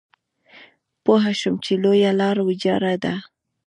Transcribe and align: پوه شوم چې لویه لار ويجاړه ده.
پوه 1.03 1.23
شوم 1.39 1.55
چې 1.65 1.73
لویه 1.83 2.11
لار 2.19 2.37
ويجاړه 2.43 2.93
ده. 3.03 3.15